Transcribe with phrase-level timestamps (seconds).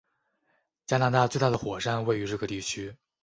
[0.87, 2.95] 加拿大最大的火山位于这个地区。